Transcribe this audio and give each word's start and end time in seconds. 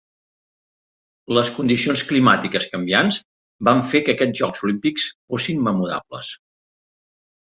Les 1.37 1.49
condicions 1.57 2.03
climàtiques 2.11 2.67
canviants 2.71 3.19
van 3.69 3.83
fer 3.93 4.01
que 4.07 4.15
aquests 4.17 4.41
Jocs 4.41 4.65
Olímpics 4.69 5.07
fossin 5.35 5.61
memorables. 5.69 6.33